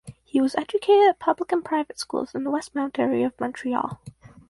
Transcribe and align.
He 0.23 0.41
was 0.41 0.55
educated 0.55 1.09
at 1.09 1.19
public 1.19 1.51
and 1.51 1.63
private 1.63 1.99
schools 1.99 2.33
in 2.33 2.43
the 2.43 2.49
Westmount 2.49 2.97
area 2.97 3.27
of 3.27 3.39
Montreal. 3.39 4.01